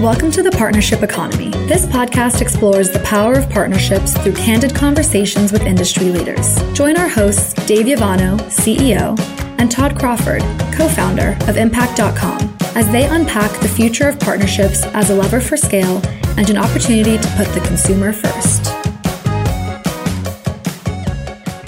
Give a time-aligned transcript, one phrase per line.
[0.00, 1.50] Welcome to the Partnership Economy.
[1.68, 6.56] This podcast explores the power of partnerships through candid conversations with industry leaders.
[6.72, 9.14] Join our hosts, Dave Yovanno, CEO,
[9.60, 10.40] and Todd Crawford,
[10.72, 15.58] co founder of Impact.com, as they unpack the future of partnerships as a lever for
[15.58, 16.00] scale
[16.38, 18.79] and an opportunity to put the consumer first.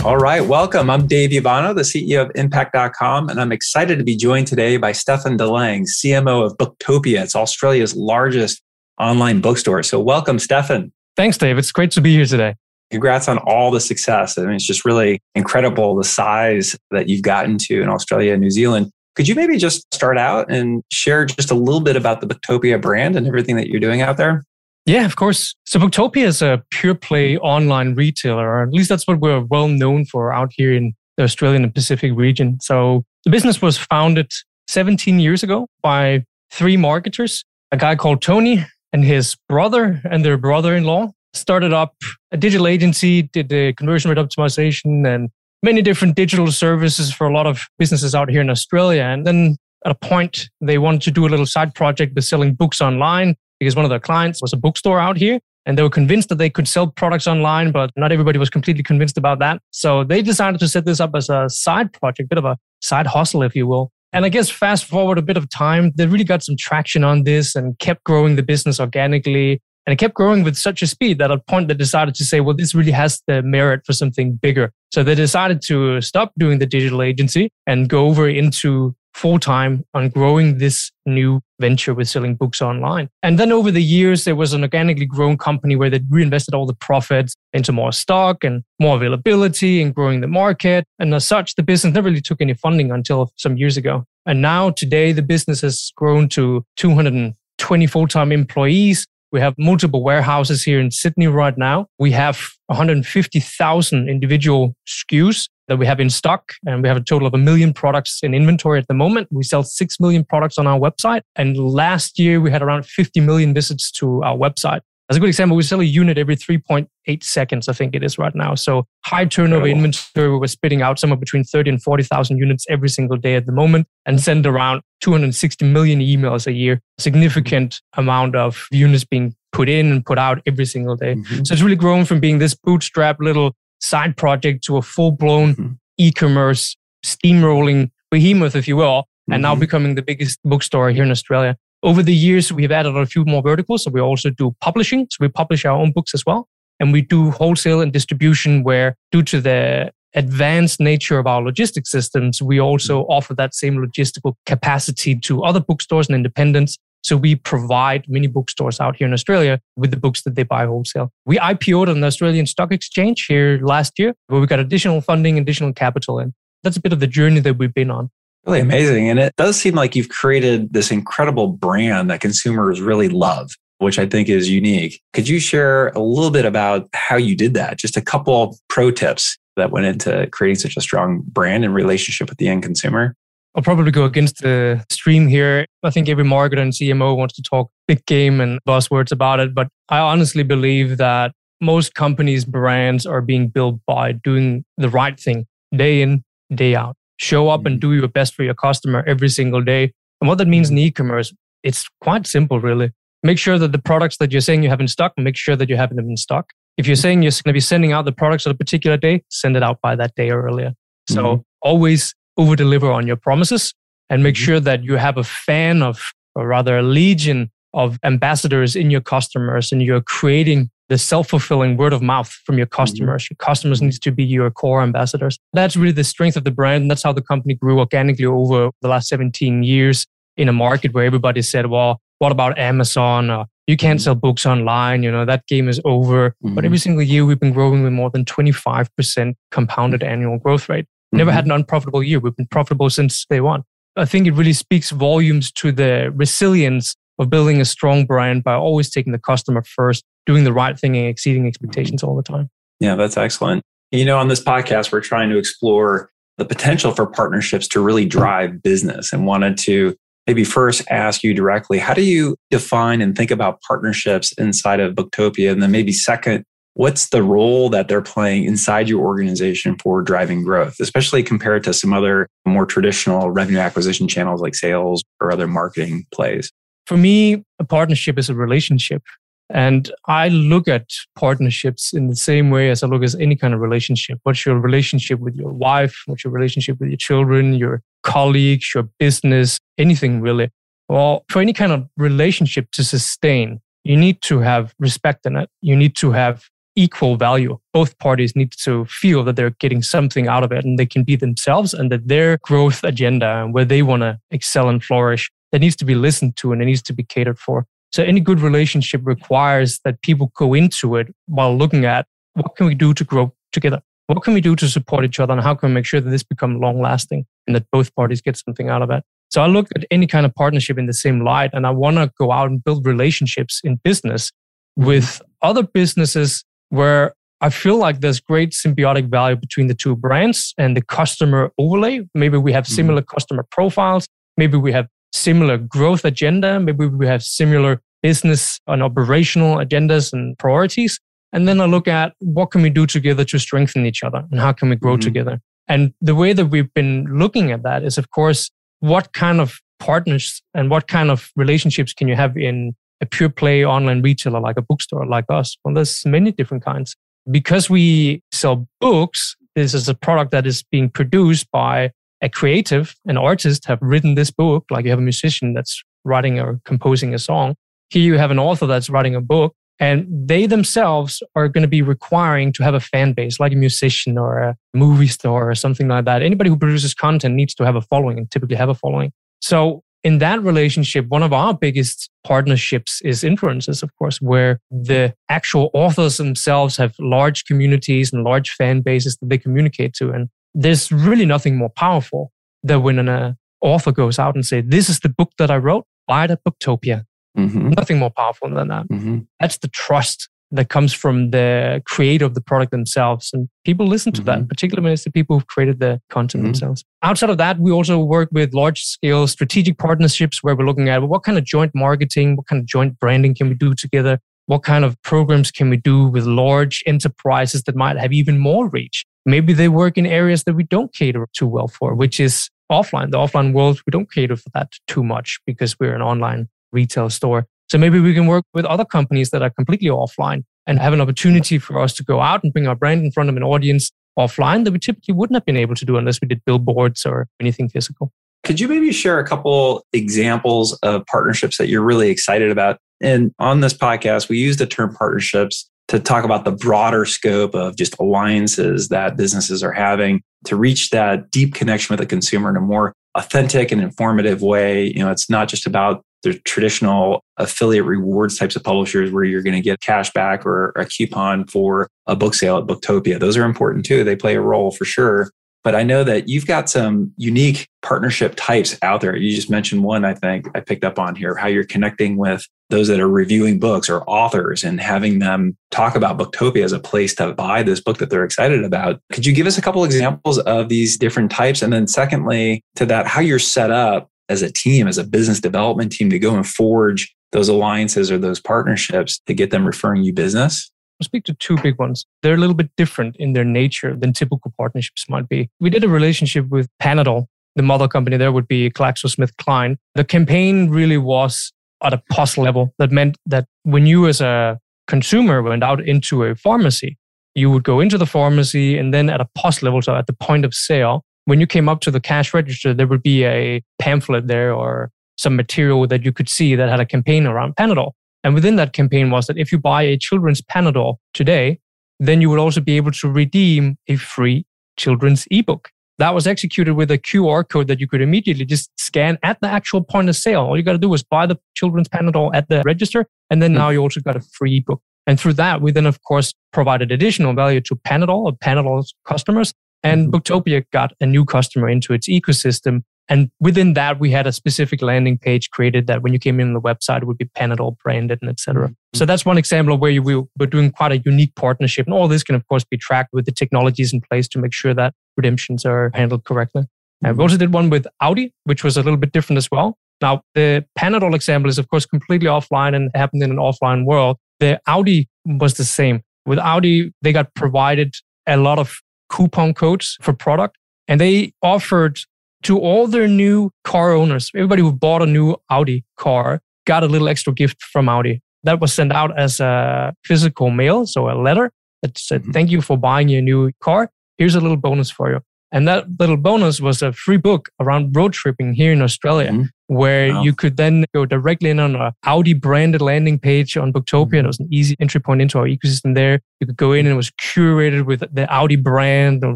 [0.05, 0.91] All right, welcome.
[0.91, 4.91] I'm Dave Yovanno, the CEO of Impact.com, and I'm excited to be joined today by
[4.91, 7.23] Steffen Daleng, CMO of Booktopia.
[7.23, 8.61] It's Australia's largest
[8.99, 9.85] online bookstore.
[9.85, 10.91] So, welcome, Steffen.
[11.15, 11.57] Thanks, Dave.
[11.57, 12.57] It's great to be here today.
[12.91, 14.37] Congrats on all the success.
[14.37, 18.43] I mean, it's just really incredible the size that you've gotten to in Australia and
[18.43, 18.91] New Zealand.
[19.15, 22.83] Could you maybe just start out and share just a little bit about the Booktopia
[22.83, 24.43] brand and everything that you're doing out there?
[24.85, 25.55] Yeah, of course.
[25.65, 29.69] So Booktopia is a pure play online retailer, or at least that's what we're well
[29.69, 32.59] known for out here in the Australian and Pacific region.
[32.61, 34.31] So the business was founded
[34.67, 40.37] 17 years ago by three marketers, a guy called Tony and his brother and their
[40.37, 41.95] brother-in-law started up
[42.31, 45.31] a digital agency, did the conversion rate optimization and
[45.63, 49.03] many different digital services for a lot of businesses out here in Australia.
[49.03, 52.55] And then at a point, they wanted to do a little side project with selling
[52.55, 55.91] books online because one of their clients was a bookstore out here and they were
[55.91, 59.63] convinced that they could sell products online, but not everybody was completely convinced about that.
[59.71, 62.57] So they decided to set this up as a side project, a bit of a
[62.81, 63.93] side hustle, if you will.
[64.13, 67.23] And I guess fast forward a bit of time, they really got some traction on
[67.23, 69.63] this and kept growing the business organically.
[69.87, 72.25] And it kept growing with such a speed that at a point they decided to
[72.25, 74.73] say, well, this really has the merit for something bigger.
[74.93, 79.85] So they decided to stop doing the digital agency and go over into full time
[79.95, 83.09] on growing this new venture with selling books online.
[83.23, 86.67] And then over the years, there was an organically grown company where they reinvested all
[86.67, 90.85] the profits into more stock and more availability and growing the market.
[90.99, 94.05] And as such, the business never really took any funding until some years ago.
[94.27, 99.07] And now today, the business has grown to 220 full time employees.
[99.33, 101.87] We have multiple warehouses here in Sydney right now.
[101.99, 106.53] We have 150,000 individual SKUs that we have in stock.
[106.67, 109.29] And we have a total of a million products in inventory at the moment.
[109.31, 111.23] We sell 6 million products on our website.
[111.37, 114.81] And last year we had around 50 million visits to our website.
[115.11, 118.19] As a good example, we sell a unit every 3.8 seconds, I think it is
[118.19, 118.55] right now.
[118.55, 119.85] So high turnover Incredible.
[119.85, 120.39] inventory.
[120.39, 123.89] We're spitting out somewhere between 30 and 40,000 units every single day at the moment
[124.07, 126.81] and send around 260 million emails a year.
[126.99, 131.15] Significant amount of units being put in and put out every single day.
[131.15, 131.45] Mm-hmm.
[131.45, 135.55] So it's really grown from being this bootstrap little side project to a full blown
[135.55, 135.73] mm-hmm.
[135.99, 139.33] e-commerce steamrolling behemoth, if you will, mm-hmm.
[139.35, 139.61] and now mm-hmm.
[139.61, 141.57] becoming the biggest bookstore here in Australia.
[141.83, 143.85] Over the years, we've added a few more verticals.
[143.85, 145.09] So we also do publishing.
[145.11, 146.49] So we publish our own books as well.
[146.79, 151.91] And we do wholesale and distribution where due to the advanced nature of our logistics
[151.91, 153.11] systems, we also mm-hmm.
[153.11, 158.81] offer that same logistical capacity to other bookstores and independents so we provide many bookstores
[158.81, 161.13] out here in Australia with the books that they buy wholesale.
[161.27, 165.39] We IPO'd on the Australian Stock Exchange here last year, where we got additional funding,
[165.39, 166.19] additional capital.
[166.19, 166.33] And
[166.63, 168.11] that's a bit of the journey that we've been on.
[168.47, 169.09] Really amazing.
[169.09, 173.99] And it does seem like you've created this incredible brand that consumers really love, which
[173.99, 175.01] I think is unique.
[175.13, 177.79] Could you share a little bit about how you did that?
[177.79, 181.75] Just a couple of pro tips that went into creating such a strong brand and
[181.75, 183.15] relationship with the end consumer?
[183.55, 185.67] I'll probably go against the stream here.
[185.83, 189.55] I think every marketer and CMO wants to talk big game and buzzwords about it.
[189.55, 195.19] But I honestly believe that most companies' brands are being built by doing the right
[195.19, 196.25] thing day in,
[196.55, 196.97] day out.
[197.19, 197.91] Show up and mm-hmm.
[197.91, 199.93] do your best for your customer every single day.
[200.21, 200.87] And what that means in mm-hmm.
[200.87, 201.33] e-commerce,
[201.63, 202.91] it's quite simple, really.
[203.23, 205.69] Make sure that the products that you're saying you have in stock, make sure that
[205.69, 206.51] you have them in stock.
[206.79, 209.23] If you're saying you're going to be sending out the products on a particular day,
[209.29, 210.73] send it out by that day or earlier.
[211.09, 211.43] So mm-hmm.
[211.61, 213.75] always over deliver on your promises
[214.09, 214.45] and make mm-hmm.
[214.45, 219.01] sure that you have a fan of, or rather a legion of ambassadors in your
[219.01, 222.83] customers and you're creating the self-fulfilling word of mouth from your mm-hmm.
[222.83, 223.25] customers.
[223.25, 223.33] Mm-hmm.
[223.33, 225.39] Your customers needs to be your core ambassadors.
[225.53, 226.83] That's really the strength of the brand.
[226.83, 230.07] And that's how the company grew organically over the last 17 years
[230.37, 233.31] in a market where everybody said, well, what about Amazon?
[233.31, 234.05] Uh, you can't mm-hmm.
[234.05, 235.03] sell books online.
[235.03, 236.31] You know, that game is over.
[236.31, 236.55] Mm-hmm.
[236.55, 240.87] But every single year we've been growing with more than 25% compounded annual growth rate.
[241.13, 241.37] Never mm-hmm.
[241.37, 242.21] had an unprofitable year.
[242.21, 243.65] We've been profitable since day one.
[243.97, 248.55] I think it really speaks volumes to the resilience of building a strong brand by
[248.55, 252.49] always taking the customer first, doing the right thing and exceeding expectations all the time.
[252.81, 253.63] Yeah, that's excellent.
[253.91, 258.07] You know, on this podcast, we're trying to explore the potential for partnerships to really
[258.07, 259.95] drive business and wanted to
[260.27, 264.95] maybe first ask you directly how do you define and think about partnerships inside of
[264.95, 265.53] Booktopia?
[265.53, 270.43] And then maybe second, what's the role that they're playing inside your organization for driving
[270.43, 275.47] growth, especially compared to some other more traditional revenue acquisition channels like sales or other
[275.47, 276.51] marketing plays?
[276.87, 279.03] For me, a partnership is a relationship.
[279.51, 283.53] And I look at partnerships in the same way as I look at any kind
[283.53, 284.19] of relationship.
[284.23, 285.95] What's your relationship with your wife?
[286.07, 290.51] What's your relationship with your children, your colleagues, your business, anything really?
[290.89, 295.51] Well, for any kind of relationship to sustain, you need to have respect in it.
[295.61, 297.59] You need to have equal value.
[297.73, 301.05] Both parties need to feel that they're getting something out of it and they can
[301.05, 305.31] be themselves and that their growth agenda and where they want to excel and flourish,
[305.53, 307.67] that needs to be listened to and it needs to be catered for.
[307.93, 312.67] So any good relationship requires that people go into it while looking at what can
[312.67, 313.83] we do to grow together?
[314.07, 316.11] What can we do to support each other and how can we make sure that
[316.11, 319.05] this becomes long lasting and that both parties get something out of it?
[319.31, 321.97] So I look at any kind of partnership in the same light and I want
[321.97, 324.33] to go out and build relationships in business
[324.77, 330.55] with other businesses where I feel like there's great symbiotic value between the two brands
[330.57, 332.01] and the customer overlay.
[332.15, 332.75] Maybe we have mm-hmm.
[332.75, 333.15] similar mm-hmm.
[333.15, 334.09] customer profiles.
[334.39, 336.59] Maybe we have similar growth agenda.
[336.59, 340.99] Maybe we have similar business and operational agendas and priorities.
[341.35, 344.41] And then I look at what can we do together to strengthen each other and
[344.41, 345.01] how can we grow mm-hmm.
[345.01, 345.41] together?
[345.69, 349.59] And the way that we've been looking at that is, of course, what kind of
[349.79, 354.41] partners and what kind of relationships can you have in a pure play online retailer
[354.41, 355.57] like a bookstore like us?
[355.65, 356.97] Well, there's many different kinds.
[357.31, 361.91] Because we sell books, this is a product that is being produced by
[362.23, 366.41] a creative, an artist have written this book, like you have a musician that's writing
[366.41, 367.55] or composing a song.
[367.91, 371.69] Here you have an author that's writing a book and they themselves are going to
[371.69, 375.55] be requiring to have a fan base like a musician or a movie star or
[375.55, 376.23] something like that.
[376.23, 379.13] Anybody who produces content needs to have a following and typically have a following.
[379.41, 385.15] So in that relationship, one of our biggest partnerships is influencers, of course, where the
[385.29, 390.11] actual authors themselves have large communities and large fan bases that they communicate to.
[390.11, 392.33] And there's really nothing more powerful
[392.63, 395.87] than when an author goes out and say, "This is the book that I wrote.
[396.07, 397.05] Buy it at Booktopia."
[397.39, 397.71] Mm-hmm.
[397.71, 398.89] Nothing more powerful than that.
[398.89, 399.21] Mm-hmm.
[399.41, 403.31] That's the trust that comes from the creator of the product themselves.
[403.33, 404.41] And people listen to mm-hmm.
[404.43, 406.53] that, particularly when it's the people who've created the content mm-hmm.
[406.53, 406.85] themselves.
[407.03, 411.03] Outside of that, we also work with large scale strategic partnerships where we're looking at
[411.03, 414.21] what kind of joint marketing, what kind of joint branding can we do together?
[414.47, 418.69] What kind of programs can we do with large enterprises that might have even more
[418.69, 419.07] reach?
[419.25, 423.11] Maybe they work in areas that we don't cater too well for, which is offline.
[423.11, 427.09] The offline world, we don't cater for that too much because we're an online retail
[427.09, 427.47] store.
[427.73, 431.01] So maybe we can work with other companies that are completely offline and have an
[431.01, 433.91] opportunity for us to go out and bring our brand in front of an audience
[434.19, 437.29] offline that we typically wouldn't have been able to do unless we did billboards or
[437.41, 438.13] anything physical.
[438.45, 442.77] Could you maybe share a couple examples of partnerships that you're really excited about?
[443.01, 447.55] And on this podcast, we use the term partnerships to talk about the broader scope
[447.55, 452.51] of just alliances that businesses are having to reach that deep connection with the consumer
[452.51, 454.89] in a more authentic and informative way.
[454.89, 459.43] You know, it's not just about the traditional affiliate rewards types of publishers where you're
[459.43, 463.19] going to get cash back or a coupon for a book sale at Booktopia.
[463.19, 464.05] Those are important too.
[464.05, 465.31] They play a role for sure.
[465.65, 469.15] But I know that you've got some unique partnership types out there.
[469.17, 472.45] You just mentioned one, I think I picked up on here, how you're connecting with
[472.69, 476.81] those that are reviewing books or authors and having them talk about Booktopia as a
[476.81, 479.01] place to buy this book that they're excited about.
[479.13, 481.63] Could you give us a couple examples of these different types?
[481.63, 485.41] And then secondly, to that, how you're set up as a team, as a business
[485.41, 490.03] development team to go and forge those alliances or those partnerships to get them referring
[490.03, 490.71] you business?
[491.01, 492.07] I'll speak to two big ones.
[492.23, 495.51] They're a little bit different in their nature than typical partnerships might be.
[495.61, 497.27] We did a relationship with Panadol.
[497.57, 499.77] The mother company there would be GlaxoSmithKline.
[499.95, 501.53] The campaign really was
[501.83, 502.73] at a post level.
[502.79, 506.97] That meant that when you as a consumer went out into a pharmacy,
[507.35, 510.13] you would go into the pharmacy and then at a post level, so at the
[510.13, 513.63] point of sale, when you came up to the cash register, there would be a
[513.79, 517.93] pamphlet there or some material that you could see that had a campaign around Panadol.
[518.25, 521.59] And within that campaign was that if you buy a children's Panadol today,
[521.99, 524.45] then you would also be able to redeem a free
[524.77, 525.71] children's ebook.
[525.99, 529.49] That was executed with a QR code that you could immediately just scan at the
[529.49, 530.43] actual point of sale.
[530.43, 533.07] All you got to do was buy the children's Panadol at the register.
[533.31, 533.59] And then mm-hmm.
[533.59, 534.81] now you also got a free ebook.
[535.07, 539.53] And through that, we then, of course, provided additional value to Panadol or Panadol's customers
[539.83, 540.17] and mm-hmm.
[540.17, 542.83] Booktopia got a new customer into its ecosystem.
[543.09, 546.49] And within that, we had a specific landing page created that when you came in
[546.49, 548.69] on the website, it would be Panadol branded and etc.
[548.69, 548.73] Mm-hmm.
[548.95, 551.87] So that's one example of where you, we were doing quite a unique partnership.
[551.87, 554.53] And all this can, of course, be tracked with the technologies in place to make
[554.53, 556.63] sure that redemptions are handled correctly.
[556.63, 557.07] Mm-hmm.
[557.07, 559.77] And we also did one with Audi, which was a little bit different as well.
[560.01, 564.17] Now, the Panadol example is, of course, completely offline and happened in an offline world.
[564.41, 566.03] The Audi was the same.
[566.27, 567.95] With Audi, they got provided
[568.27, 568.81] a lot of
[569.13, 570.57] coupon codes for product.
[570.89, 572.01] And they offered
[572.43, 576.87] to all their new car owners, everybody who bought a new Audi car, got a
[576.87, 578.21] little extra gift from Audi.
[578.43, 581.53] That was sent out as a physical mail, so a letter
[581.83, 582.33] that said, mm-hmm.
[582.33, 583.91] Thank you for buying your new car.
[584.19, 585.21] Here's a little bonus for you.
[585.53, 589.75] And that little bonus was a free book around road tripping here in Australia, mm-hmm.
[589.75, 590.23] where wow.
[590.23, 594.07] you could then go directly in on a Audi branded landing page on Booktopia.
[594.07, 594.25] Mm-hmm.
[594.25, 596.21] It was an easy entry point into our ecosystem there.
[596.41, 599.35] You could go in and it was curated with the Audi brand, a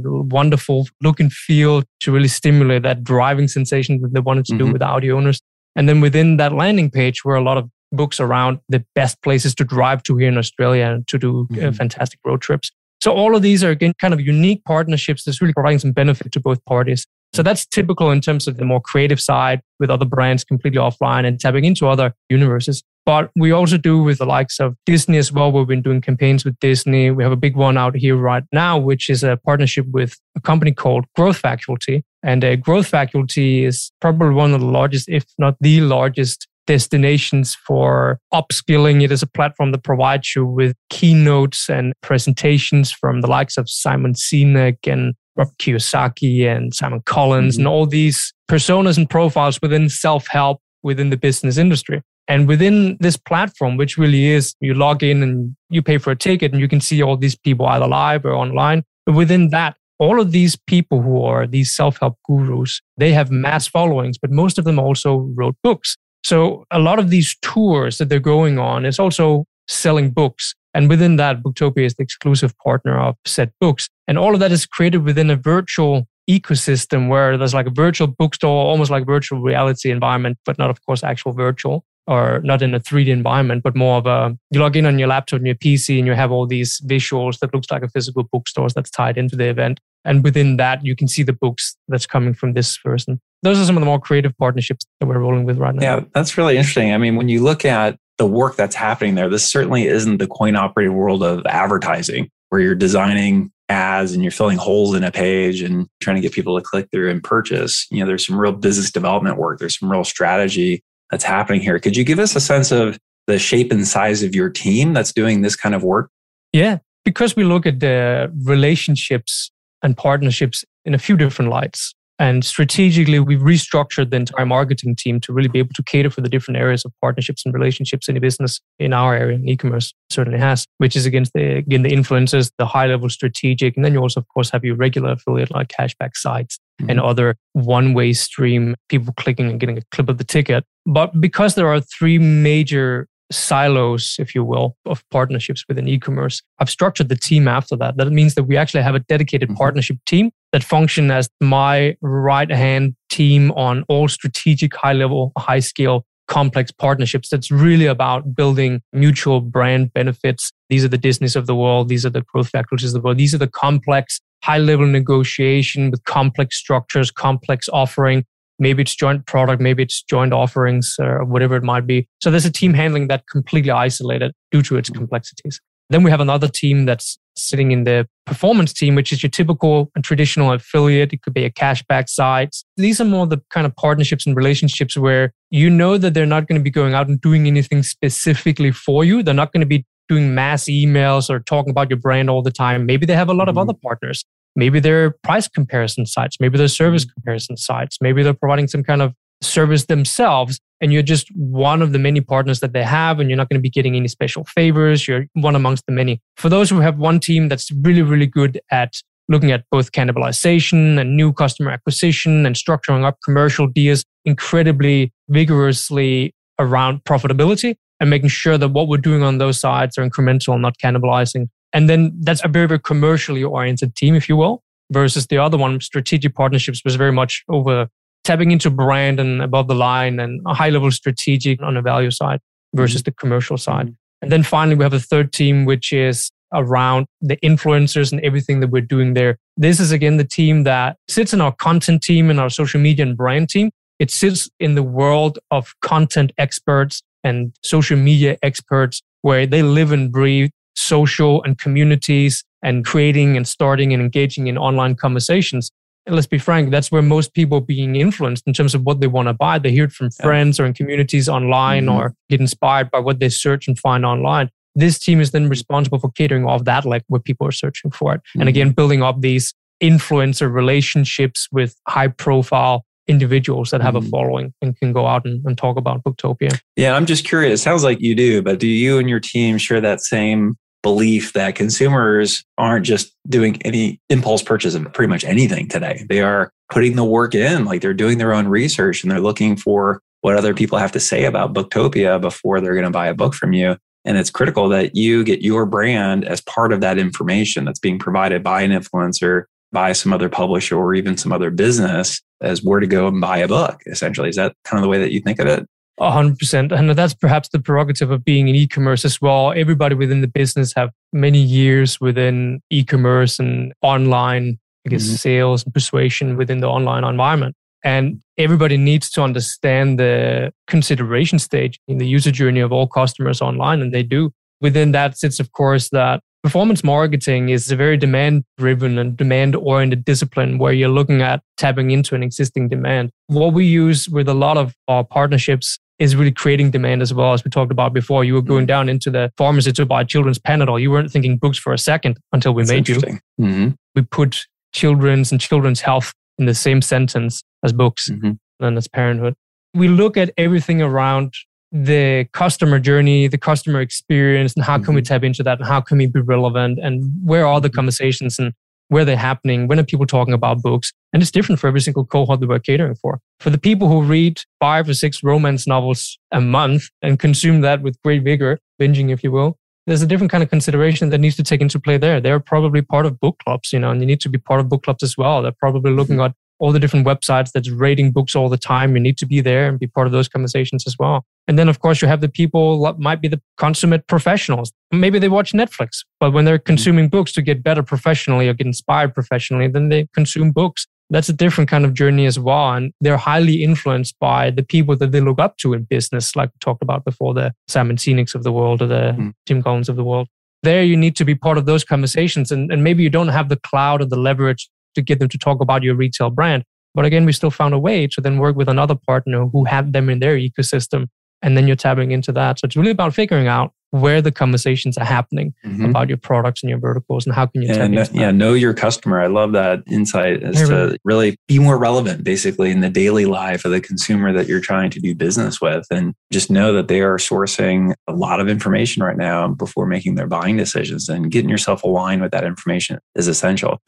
[0.01, 4.67] wonderful look and feel to really stimulate that driving sensation that they wanted to mm-hmm.
[4.67, 5.43] do with Audi owners.
[5.77, 9.55] And then within that landing page were a lot of books around the best places
[9.57, 11.71] to drive to here in Australia and to do uh, mm-hmm.
[11.73, 12.71] fantastic road trips.
[13.07, 16.33] So all of these are again kind of unique partnerships that's really providing some benefit
[16.33, 17.07] to both parties.
[17.35, 21.25] So that's typical in terms of the more creative side with other brands completely offline
[21.25, 22.83] and tapping into other universes.
[23.05, 25.53] But we also do with the likes of Disney as well.
[25.53, 27.13] We've been doing campaigns with Disney.
[27.13, 30.41] We have a big one out here right now, which is a partnership with a
[30.41, 32.03] company called Growth Faculty.
[32.25, 37.55] And a Growth Faculty is probably one of the largest, if not the largest destinations
[37.67, 39.03] for upskilling.
[39.03, 43.69] It is a platform that provides you with keynotes and presentations from the likes of
[43.69, 47.63] Simon Sinek and Rob Kiyosaki and Simon Collins mm-hmm.
[47.63, 52.03] and all these personas and profiles within self help within the business industry.
[52.29, 56.17] And within this platform, which really is you log in and you pay for a
[56.17, 58.83] ticket and you can see all these people either live or online.
[59.05, 63.31] But within that, all of these people who are these self help gurus, they have
[63.31, 65.97] mass followings, but most of them also wrote books.
[66.27, 70.57] So a lot of these tours that they're going on is also selling books.
[70.75, 73.89] And within that, Booktopia is the exclusive partner of said books.
[74.09, 78.09] And all of that is created within a virtual ecosystem where there's like a virtual
[78.09, 82.75] bookstore, almost like virtual reality environment, but not, of course, actual virtual or not in
[82.75, 85.55] a 3D environment, but more of a you log in on your laptop and your
[85.55, 89.17] PC and you have all these visuals that looks like a physical bookstore that's tied
[89.17, 89.79] into the event.
[90.07, 93.21] And within that, you can see the books that's coming from this person.
[93.43, 95.83] Those are some of the more creative partnerships that we're rolling with right now.
[95.83, 96.93] Yeah, that's really interesting.
[96.93, 100.27] I mean, when you look at the work that's happening there, this certainly isn't the
[100.27, 105.11] coin operated world of advertising where you're designing ads and you're filling holes in a
[105.11, 107.87] page and trying to get people to click through and purchase.
[107.91, 111.79] You know, there's some real business development work, there's some real strategy that's happening here.
[111.79, 115.13] Could you give us a sense of the shape and size of your team that's
[115.13, 116.11] doing this kind of work?
[116.53, 119.51] Yeah, because we look at the relationships
[119.83, 121.95] and partnerships in a few different lights.
[122.19, 126.23] And strategically, we've restructured the entire marketing team to really be able to cater for
[126.23, 129.37] the different areas of partnerships and relationships in a business in our area.
[129.37, 133.77] And e-commerce certainly has, which is against the again the influencers, the high level strategic,
[133.77, 136.91] and then you also of course have your regular affiliate like cashback sites mm-hmm.
[136.91, 140.65] and other one way stream people clicking and getting a clip of the ticket.
[140.87, 146.43] But because there are three major silos, if you will, of partnerships within e-commerce.
[146.59, 147.97] I've structured the team after that.
[147.97, 149.57] That means that we actually have a dedicated mm-hmm.
[149.57, 155.61] partnership team that function as my right hand team on all strategic, high level, high
[155.61, 160.53] scale complex partnerships that's really about building mutual brand benefits.
[160.69, 161.89] These are the Disneys of the world.
[161.89, 163.19] These are the growth faculties of the world.
[163.19, 168.25] These are the complex high level negotiation with complex structures, complex offering
[168.59, 172.09] Maybe it's joint product, maybe it's joint offerings or whatever it might be.
[172.23, 175.61] So there's a team handling that completely isolated due to its complexities.
[175.89, 179.91] Then we have another team that's sitting in the performance team, which is your typical
[179.95, 181.13] and traditional affiliate.
[181.13, 182.57] It could be a cashback site.
[182.77, 186.49] These are more the kind of partnerships and relationships where you know that they're not
[186.49, 189.23] going to be going out and doing anything specifically for you.
[189.23, 192.51] They're not going to be doing mass emails or talking about your brand all the
[192.51, 192.87] time.
[192.87, 193.59] Maybe they have a lot mm-hmm.
[193.59, 194.25] of other partners
[194.57, 196.39] Maybe they're price comparison sites.
[196.41, 197.13] Maybe they're service mm-hmm.
[197.21, 197.99] comparison sites.
[198.01, 202.21] Maybe they're providing some kind of service themselves and you're just one of the many
[202.21, 205.07] partners that they have and you're not going to be getting any special favors.
[205.07, 206.21] You're one amongst the many.
[206.37, 208.95] For those who have one team that's really, really good at
[209.29, 216.35] looking at both cannibalization and new customer acquisition and structuring up commercial deals incredibly vigorously
[216.59, 220.63] around profitability and making sure that what we're doing on those sides are incremental, and
[220.63, 221.49] not cannibalizing.
[221.77, 225.59] And then that's a very, very commercially oriented team, if you will, versus the other
[225.59, 227.89] one, strategic partnerships was very much over
[228.25, 232.11] tapping into brand and above the line and a high level strategic on the value
[232.11, 232.41] side
[232.75, 233.11] versus mm-hmm.
[233.11, 233.95] the commercial side.
[234.23, 238.61] And then finally, we have a third team, which is around the influencers and everything
[238.61, 239.37] that we're doing there.
[239.59, 243.05] This is again the team that sits in our content team and our social media
[243.05, 243.71] and brand team.
[243.99, 249.93] It sits in the world of content experts and social media experts where they live
[249.93, 255.71] and breathe social and communities and creating and starting and engaging in online conversations.
[256.07, 259.01] And let's be frank, that's where most people are being influenced in terms of what
[259.01, 259.59] they want to buy.
[259.59, 261.99] They hear it from friends or in communities online mm-hmm.
[261.99, 264.51] or get inspired by what they search and find online.
[264.75, 267.91] This team is then responsible for catering all of that, like what people are searching
[267.91, 268.19] for it.
[268.19, 268.41] Mm-hmm.
[268.41, 269.53] And again, building up these
[269.83, 274.07] influencer relationships with high profile individuals that have mm.
[274.07, 276.61] a following and can go out and, and talk about Booktopia.
[276.77, 277.61] Yeah, I'm just curious.
[277.61, 280.57] It sounds like you do, but do you and your team share that same
[280.87, 286.07] belief that consumers aren't just doing any impulse purchase of pretty much anything today?
[286.09, 289.57] They are putting the work in, like they're doing their own research and they're looking
[289.57, 293.15] for what other people have to say about Booktopia before they're going to buy a
[293.15, 293.77] book from you.
[294.05, 297.99] And it's critical that you get your brand as part of that information that's being
[297.99, 302.79] provided by an influencer, by some other publisher, or even some other business as where
[302.79, 304.29] to go and buy a book, essentially.
[304.29, 305.67] Is that kind of the way that you think of it?
[305.99, 306.73] A hundred percent.
[306.73, 309.53] And that's perhaps the prerogative of being in e-commerce as well.
[309.57, 315.15] Everybody within the business have many years within e-commerce and online, I guess, mm-hmm.
[315.15, 317.55] sales and persuasion within the online environment.
[317.83, 323.41] And everybody needs to understand the consideration stage in the user journey of all customers
[323.41, 324.33] online, and they do.
[324.61, 329.57] Within that sits, of course, that performance marketing is a very demand driven and demand
[329.57, 333.11] oriented discipline where you're looking at tapping into an existing demand.
[333.29, 337.33] What we use with a lot of our partnerships is really creating demand as well
[337.33, 338.25] as we talked about before.
[338.25, 338.67] You were going mm-hmm.
[338.67, 340.81] down into the pharmacy to buy children's Panadol.
[340.81, 342.97] You weren't thinking books for a second until we That's made you.
[343.41, 343.69] Mm-hmm.
[343.95, 348.33] We put children's and children's health in the same sentence as books mm-hmm.
[348.61, 349.35] and as parenthood.
[349.75, 351.35] We look at everything around
[351.73, 354.85] the customer journey, the customer experience, and how mm-hmm.
[354.85, 355.15] can we mm-hmm.
[355.15, 357.77] tap into that and how can we be relevant and where are the mm-hmm.
[357.77, 358.53] conversations and
[358.89, 360.93] where they're happening, when are people talking about books?
[361.13, 363.21] And it's different for every single cohort that we're catering for.
[363.41, 367.83] For the people who read five or six romance novels a month and consume that
[367.83, 371.37] with great vigor, binging, if you will, there's a different kind of consideration that needs
[371.37, 372.21] to take into play there.
[372.21, 374.69] They're probably part of book clubs, you know, and you need to be part of
[374.69, 375.43] book clubs as well.
[375.43, 376.27] They're probably looking mm-hmm.
[376.27, 378.97] at all the different websites that's rating books all the time.
[378.97, 381.25] You need to be there and be part of those conversations as well.
[381.47, 384.73] And then, of course, you have the people that might be the consummate professionals.
[384.91, 386.65] Maybe they watch Netflix, but when they're mm-hmm.
[386.65, 390.87] consuming books to get better professionally or get inspired professionally, then they consume books.
[391.11, 392.73] That's a different kind of journey as well.
[392.73, 396.49] And they're highly influenced by the people that they look up to in business, like
[396.49, 399.33] we talked about before, the Simon Sineks of the world or the mm.
[399.47, 400.29] Jim Collins of the world.
[400.63, 402.51] There, you need to be part of those conversations.
[402.51, 405.39] And, and maybe you don't have the cloud or the leverage to get them to
[405.39, 406.65] talk about your retail brand.
[406.95, 409.93] But again, we still found a way to then work with another partner who had
[409.93, 411.07] them in their ecosystem.
[411.43, 412.59] And then you're tapping into that.
[412.59, 415.85] So it's really about figuring out where the conversations are happening mm-hmm.
[415.85, 418.75] about your products and your verticals and how can you and, tap yeah know your
[418.75, 419.21] customer.
[419.21, 423.65] I love that insight as to really be more relevant basically in the daily life
[423.65, 425.87] of the consumer that you're trying to do business with.
[425.91, 430.15] And just know that they are sourcing a lot of information right now before making
[430.15, 433.81] their buying decisions and getting yourself aligned with that information is essential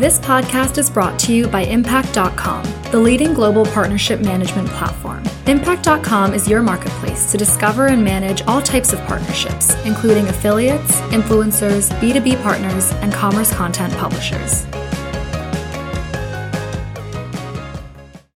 [0.00, 5.22] this podcast is brought to you by Impact.com, the leading global partnership management platform.
[5.46, 11.90] Impact.com is your marketplace to discover and manage all types of partnerships, including affiliates, influencers,
[12.00, 14.64] B2B partners, and commerce content publishers.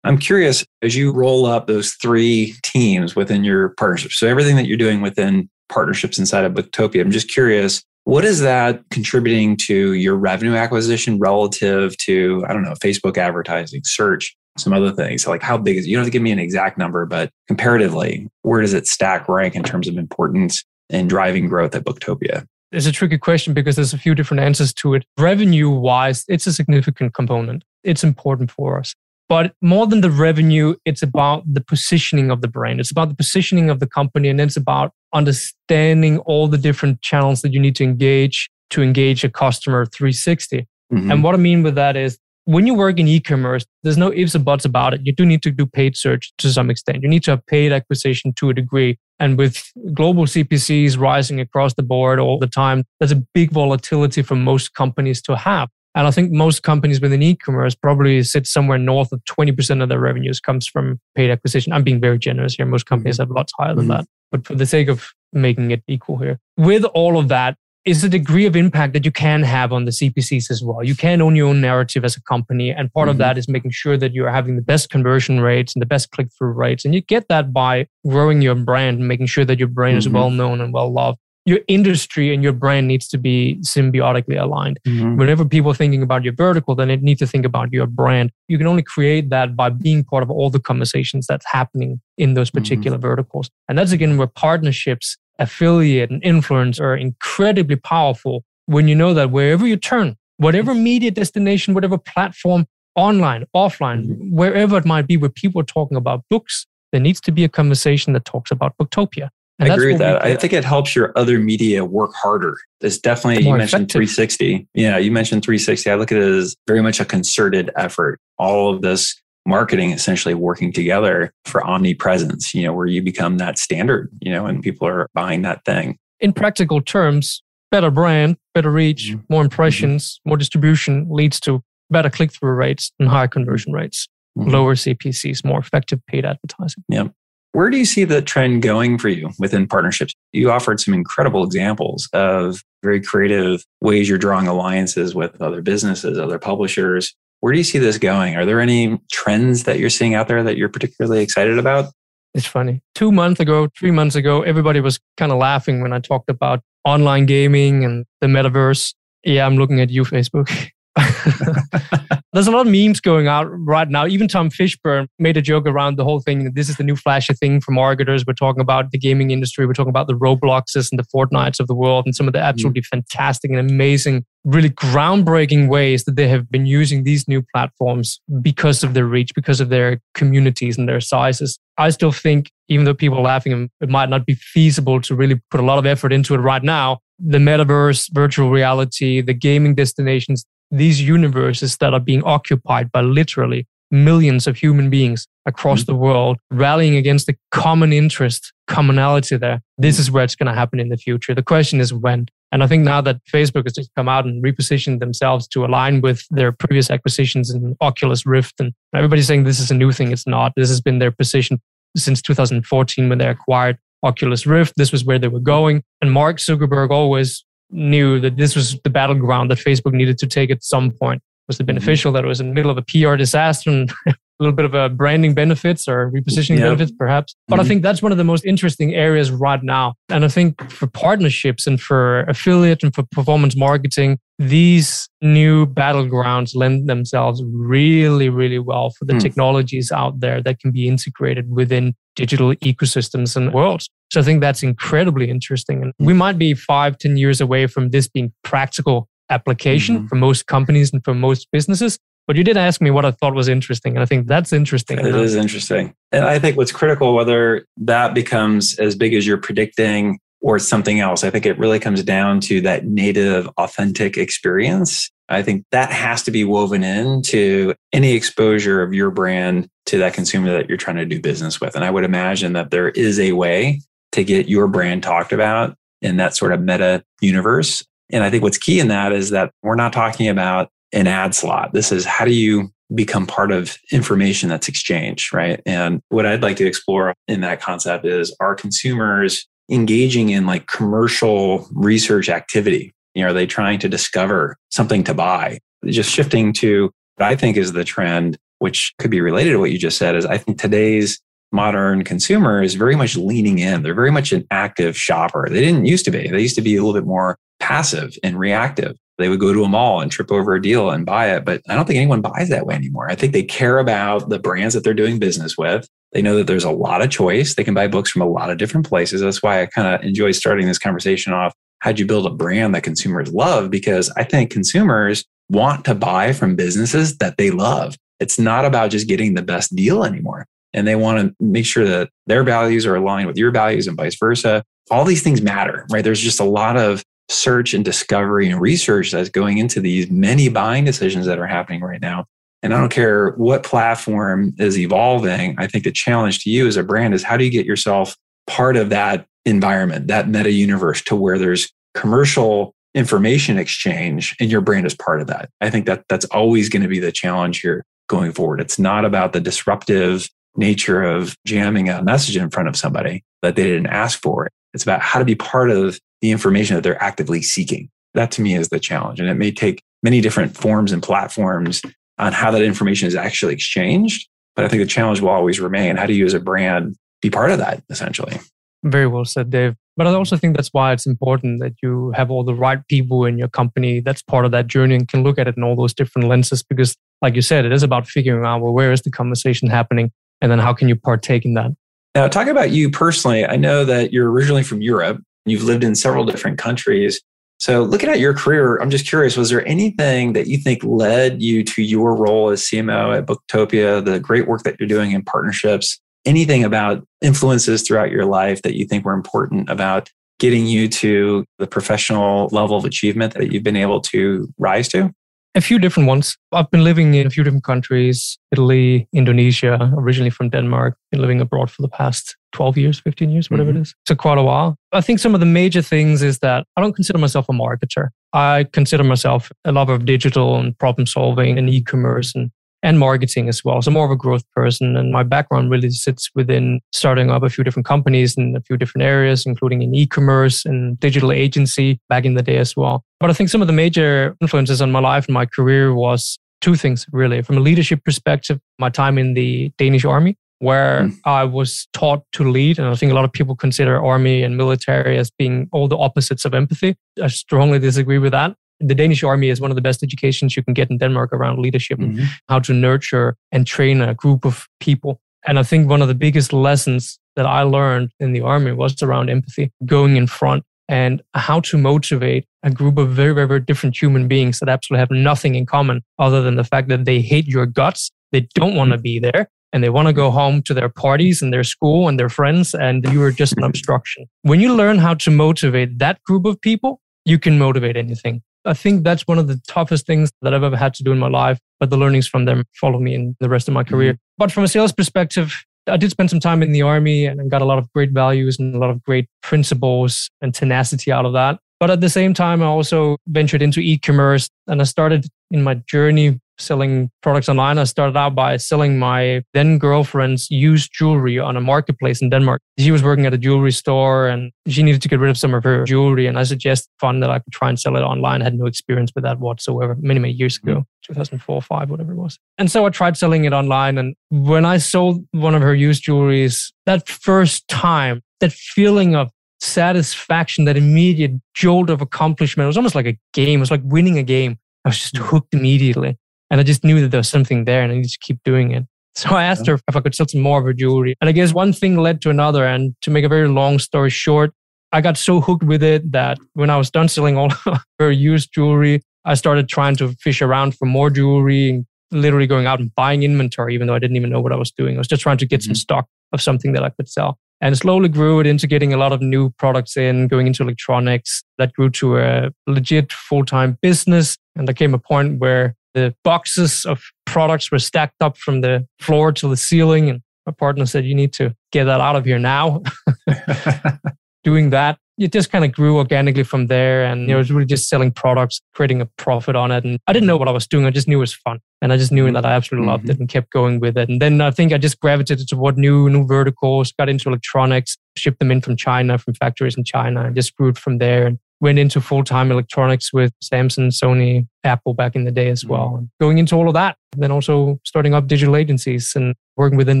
[0.02, 4.12] I'm curious as you roll up those three teams within your partnership.
[4.12, 8.40] So, everything that you're doing within partnerships inside of Booktopia, I'm just curious what is
[8.40, 14.72] that contributing to your revenue acquisition relative to, I don't know, Facebook advertising, search, some
[14.72, 15.28] other things?
[15.28, 15.86] like how big is?
[15.86, 19.28] You don't have to give me an exact number, but comparatively, where does it stack
[19.28, 22.44] rank in terms of importance in driving growth at Booktopia?
[22.72, 25.04] It's a tricky question because there's a few different answers to it.
[25.16, 27.62] Revenue wise, it's a significant component.
[27.84, 28.92] It's important for us.
[29.30, 32.80] But more than the revenue, it's about the positioning of the brand.
[32.80, 37.40] It's about the positioning of the company, and it's about understanding all the different channels
[37.42, 40.66] that you need to engage to engage a customer 360.
[40.92, 41.10] Mm-hmm.
[41.12, 44.34] And what I mean with that is when you work in e-commerce, there's no ifs
[44.34, 45.02] or buts about it.
[45.04, 47.02] You do need to do paid search to some extent.
[47.02, 48.98] You need to have paid acquisition to a degree.
[49.20, 49.62] And with
[49.94, 54.74] global CPCs rising across the board all the time, there's a big volatility for most
[54.74, 55.68] companies to have.
[55.94, 59.98] And I think most companies within e-commerce probably sit somewhere north of 20% of their
[59.98, 61.72] revenues comes from paid acquisition.
[61.72, 62.66] I'm being very generous here.
[62.66, 63.22] Most companies mm-hmm.
[63.22, 63.98] have lots higher than mm-hmm.
[63.98, 64.06] that.
[64.30, 68.08] But for the sake of making it equal here, with all of that is a
[68.08, 70.84] degree of impact that you can have on the CPCs as well.
[70.84, 72.70] You can own your own narrative as a company.
[72.70, 73.12] And part mm-hmm.
[73.12, 76.10] of that is making sure that you're having the best conversion rates and the best
[76.10, 76.84] click through rates.
[76.84, 80.06] And you get that by growing your brand and making sure that your brand is
[80.06, 80.14] mm-hmm.
[80.14, 84.78] well known and well loved your industry and your brand needs to be symbiotically aligned.
[84.86, 85.16] Mm-hmm.
[85.16, 88.30] Whenever people are thinking about your vertical, then it needs to think about your brand.
[88.48, 92.34] You can only create that by being part of all the conversations that's happening in
[92.34, 92.62] those mm-hmm.
[92.62, 93.06] particular mm-hmm.
[93.06, 93.50] verticals.
[93.68, 99.30] And that's again where partnerships, affiliate, and influence are incredibly powerful when you know that
[99.30, 104.36] wherever you turn, whatever media destination, whatever platform, online, offline, mm-hmm.
[104.36, 107.48] wherever it might be, where people are talking about books, there needs to be a
[107.48, 109.30] conversation that talks about Booktopia.
[109.60, 110.24] And I agree with that.
[110.24, 112.56] I think it helps your other media work harder.
[112.80, 114.08] It's definitely, you mentioned effective.
[114.08, 114.68] 360.
[114.74, 115.90] Yeah, you mentioned 360.
[115.90, 118.18] I look at it as very much a concerted effort.
[118.38, 123.58] All of this marketing essentially working together for omnipresence, you know, where you become that
[123.58, 125.98] standard, you know, and people are buying that thing.
[126.20, 129.20] In practical terms, better brand, better reach, mm-hmm.
[129.28, 130.30] more impressions, mm-hmm.
[130.30, 134.50] more distribution leads to better click through rates and higher conversion rates, mm-hmm.
[134.50, 136.84] lower CPCs, more effective paid advertising.
[136.88, 137.08] Yeah.
[137.52, 140.14] Where do you see the trend going for you within partnerships?
[140.32, 146.18] You offered some incredible examples of very creative ways you're drawing alliances with other businesses,
[146.18, 147.14] other publishers.
[147.40, 148.36] Where do you see this going?
[148.36, 151.92] Are there any trends that you're seeing out there that you're particularly excited about?
[152.34, 152.82] It's funny.
[152.94, 156.60] Two months ago, three months ago, everybody was kind of laughing when I talked about
[156.84, 158.94] online gaming and the metaverse.
[159.24, 160.70] Yeah, I'm looking at you, Facebook.
[162.32, 164.06] There's a lot of memes going out right now.
[164.06, 166.52] Even Tom Fishburne made a joke around the whole thing.
[166.54, 168.24] This is the new flashy thing for marketers.
[168.24, 169.66] We're talking about the gaming industry.
[169.66, 172.40] We're talking about the Robloxes and the Fortnites of the world and some of the
[172.40, 172.86] absolutely mm.
[172.86, 178.84] fantastic and amazing, really groundbreaking ways that they have been using these new platforms because
[178.84, 181.58] of their reach, because of their communities and their sizes.
[181.78, 185.40] I still think, even though people are laughing, it might not be feasible to really
[185.50, 186.98] put a lot of effort into it right now.
[187.18, 193.66] The metaverse, virtual reality, the gaming destinations, these universes that are being occupied by literally
[193.90, 195.92] millions of human beings across mm-hmm.
[195.92, 199.60] the world rallying against the common interest, commonality there.
[199.78, 201.34] This is where it's going to happen in the future.
[201.34, 202.26] The question is when.
[202.52, 206.00] And I think now that Facebook has just come out and repositioned themselves to align
[206.00, 210.10] with their previous acquisitions in Oculus Rift, and everybody's saying this is a new thing.
[210.10, 210.52] It's not.
[210.56, 211.60] This has been their position
[211.96, 214.74] since 2014 when they acquired Oculus Rift.
[214.76, 215.84] This was where they were going.
[216.00, 220.50] And Mark Zuckerberg always knew that this was the battleground that Facebook needed to take
[220.50, 221.22] at some point.
[221.46, 221.68] Was it mm-hmm.
[221.68, 223.92] beneficial that it was in the middle of a PR disaster and
[224.40, 226.70] a little bit of a branding benefits or repositioning yep.
[226.70, 227.36] benefits, perhaps?
[227.46, 227.64] But mm-hmm.
[227.64, 229.94] I think that's one of the most interesting areas right now.
[230.08, 236.56] And I think for partnerships and for affiliate and for performance marketing, these new battlegrounds
[236.56, 239.20] lend themselves really, really well for the mm.
[239.20, 243.90] technologies out there that can be integrated within digital ecosystems and worlds.
[244.10, 245.82] So I think that's incredibly interesting.
[245.82, 250.06] And we might be five, ten years away from this being practical application mm-hmm.
[250.06, 251.98] for most companies and for most businesses.
[252.26, 253.96] But you did ask me what I thought was interesting.
[253.96, 254.98] And I think that's interesting.
[254.98, 255.94] It is interesting.
[256.12, 261.00] And I think what's critical, whether that becomes as big as you're predicting or something
[261.00, 265.10] else, I think it really comes down to that native, authentic experience.
[265.28, 270.14] I think that has to be woven into any exposure of your brand to that
[270.14, 271.74] consumer that you're trying to do business with.
[271.74, 273.80] And I would imagine that there is a way
[274.12, 277.84] to get your brand talked about in that sort of meta universe.
[278.10, 281.34] And I think what's key in that is that we're not talking about an ad
[281.34, 281.72] slot.
[281.72, 285.60] This is how do you become part of information that's exchanged, right?
[285.64, 290.66] And what I'd like to explore in that concept is are consumers engaging in like
[290.66, 292.92] commercial research activity?
[293.14, 295.58] You know, are they trying to discover something to buy?
[295.86, 299.70] Just shifting to what I think is the trend, which could be related to what
[299.70, 301.20] you just said, is I think today's
[301.52, 303.82] modern consumer is very much leaning in.
[303.82, 305.48] They're very much an active shopper.
[305.48, 306.28] They didn't used to be.
[306.28, 308.96] They used to be a little bit more passive and reactive.
[309.20, 311.44] They would go to a mall and trip over a deal and buy it.
[311.44, 313.10] But I don't think anyone buys that way anymore.
[313.10, 315.88] I think they care about the brands that they're doing business with.
[316.12, 317.54] They know that there's a lot of choice.
[317.54, 319.20] They can buy books from a lot of different places.
[319.20, 321.54] That's why I kind of enjoy starting this conversation off.
[321.78, 323.70] How'd you build a brand that consumers love?
[323.70, 327.96] Because I think consumers want to buy from businesses that they love.
[328.18, 331.84] It's not about just getting the best deal anymore and they want to make sure
[331.84, 334.62] that their values are aligned with your values and vice versa.
[334.90, 336.02] All these things matter, right?
[336.02, 340.48] There's just a lot of search and discovery and research that's going into these many
[340.48, 342.26] buying decisions that are happening right now.
[342.62, 345.54] And I don't care what platform is evolving.
[345.58, 348.16] I think the challenge to you as a brand is how do you get yourself
[348.46, 354.60] part of that environment, that meta universe to where there's commercial information exchange and your
[354.60, 355.48] brand is part of that.
[355.60, 358.60] I think that that's always going to be the challenge here going forward.
[358.60, 363.56] It's not about the disruptive nature of jamming a message in front of somebody that
[363.56, 364.50] they didn't ask for.
[364.74, 367.88] It's about how to be part of the information that they're actively seeking.
[368.14, 369.20] That to me is the challenge.
[369.20, 371.82] And it may take many different forms and platforms
[372.18, 374.28] on how that information is actually exchanged.
[374.56, 377.30] But I think the challenge will always remain how do you as a brand be
[377.30, 378.38] part of that essentially?
[378.82, 379.74] Very well said, Dave.
[379.96, 383.26] But I also think that's why it's important that you have all the right people
[383.26, 385.76] in your company that's part of that journey and can look at it in all
[385.76, 386.62] those different lenses.
[386.62, 390.10] Because, like you said, it is about figuring out well, where is the conversation happening?
[390.40, 391.72] And then how can you partake in that?
[392.14, 393.44] Now, talk about you personally.
[393.44, 395.22] I know that you're originally from Europe.
[395.46, 397.20] You've lived in several different countries.
[397.58, 401.42] So, looking at your career, I'm just curious was there anything that you think led
[401.42, 405.22] you to your role as CMO at Booktopia, the great work that you're doing in
[405.22, 406.00] partnerships?
[406.26, 411.44] anything about influences throughout your life that you think were important about getting you to
[411.58, 415.10] the professional level of achievement that you've been able to rise to?
[415.54, 416.36] A few different ones.
[416.52, 421.40] I've been living in a few different countries Italy, Indonesia, originally from Denmark, been living
[421.40, 423.78] abroad for the past 12 years, 15 years, whatever mm-hmm.
[423.78, 423.94] it is.
[424.06, 424.76] So, quite a while.
[424.92, 428.08] I think some of the major things is that I don't consider myself a marketer.
[428.32, 432.50] I consider myself a lover of digital and problem solving and e commerce and
[432.82, 433.82] and marketing as well.
[433.82, 434.96] So more of a growth person.
[434.96, 438.76] And my background really sits within starting up a few different companies in a few
[438.76, 443.04] different areas, including in e-commerce and digital agency back in the day as well.
[443.18, 446.38] But I think some of the major influences on my life and my career was
[446.60, 447.42] two things really.
[447.42, 451.18] From a leadership perspective, my time in the Danish army, where mm.
[451.24, 452.78] I was taught to lead.
[452.78, 455.98] And I think a lot of people consider army and military as being all the
[455.98, 456.96] opposites of empathy.
[457.20, 460.62] I strongly disagree with that the Danish army is one of the best educations you
[460.62, 462.20] can get in Denmark around leadership mm-hmm.
[462.20, 465.20] and how to nurture and train a group of people.
[465.46, 469.02] And I think one of the biggest lessons that I learned in the army was
[469.02, 473.60] around empathy, going in front and how to motivate a group of very, very, very
[473.60, 477.20] different human beings that absolutely have nothing in common other than the fact that they
[477.20, 478.10] hate your guts.
[478.32, 481.42] They don't want to be there and they want to go home to their parties
[481.42, 484.26] and their school and their friends and you are just an obstruction.
[484.42, 488.42] When you learn how to motivate that group of people, you can motivate anything.
[488.64, 491.18] I think that's one of the toughest things that I've ever had to do in
[491.18, 494.14] my life, but the learnings from them follow me in the rest of my career.
[494.14, 494.34] Mm-hmm.
[494.36, 497.62] But from a sales perspective, I did spend some time in the army and got
[497.62, 501.32] a lot of great values and a lot of great principles and tenacity out of
[501.32, 501.58] that.
[501.80, 505.62] But at the same time, I also ventured into e commerce and I started in
[505.62, 507.78] my journey selling products online.
[507.78, 512.60] I started out by selling my then girlfriend's used jewelry on a marketplace in Denmark.
[512.78, 515.54] She was working at a jewelry store and she needed to get rid of some
[515.54, 516.26] of her jewelry.
[516.26, 518.42] And I suggested fun that I could try and sell it online.
[518.42, 521.14] I had no experience with that whatsoever many, many years ago, mm-hmm.
[521.14, 522.38] 2004, five, whatever it was.
[522.58, 523.98] And so I tried selling it online.
[523.98, 529.30] And when I sold one of her used jewelries, that first time, that feeling of
[529.60, 533.60] satisfaction, that immediate jolt of accomplishment, it was almost like a game.
[533.60, 534.58] It was like winning a game.
[534.84, 536.18] I was just hooked immediately.
[536.50, 538.72] And I just knew that there was something there and I needed to keep doing
[538.72, 538.84] it.
[539.14, 541.14] So I asked her if I could sell some more of her jewelry.
[541.20, 542.64] And I guess one thing led to another.
[542.64, 544.52] And to make a very long story short,
[544.92, 548.10] I got so hooked with it that when I was done selling all of her
[548.10, 552.94] used jewelry, I started trying to fish around for more jewelry, literally going out and
[552.94, 554.96] buying inventory, even though I didn't even know what I was doing.
[554.96, 555.68] I was just trying to get mm-hmm.
[555.68, 557.38] some stock of something that I could sell.
[557.62, 561.42] And slowly grew it into getting a lot of new products in, going into electronics.
[561.58, 564.36] That grew to a legit full time business.
[564.56, 568.86] And there came a point where the boxes of products were stacked up from the
[568.98, 570.08] floor to the ceiling.
[570.08, 572.82] And my partner said, You need to get that out of here now.
[574.44, 577.04] Doing that, it just kind of grew organically from there.
[577.04, 579.84] And you know, it was really just selling products, creating a profit on it.
[579.84, 580.86] And I didn't know what I was doing.
[580.86, 581.60] I just knew it was fun.
[581.82, 583.12] And I just knew that I absolutely loved mm-hmm.
[583.12, 584.08] it and kept going with it.
[584.08, 588.38] And then I think I just gravitated toward new, new verticals, got into electronics, shipped
[588.38, 591.26] them in from China, from factories in China, and just grew it from there.
[591.26, 595.64] And went into full time electronics with Samsung, Sony, Apple back in the day as
[595.64, 595.98] well.
[596.00, 596.08] Mm.
[596.20, 600.00] Going into all of that, then also starting up digital agencies and working within